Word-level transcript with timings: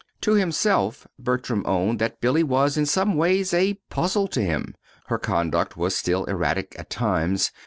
To 0.21 0.33
himself 0.33 1.05
Bertram 1.19 1.61
owned 1.67 1.99
that 1.99 2.19
Billy 2.19 2.41
was, 2.41 2.75
in 2.75 2.87
some 2.87 3.13
ways, 3.13 3.53
a 3.53 3.75
puzzle 3.91 4.27
to 4.29 4.41
him. 4.41 4.73
Her 5.09 5.19
conduct 5.19 5.77
was 5.77 5.95
still 5.95 6.25
erratic 6.25 6.75
at 6.79 6.89
times. 6.89 7.51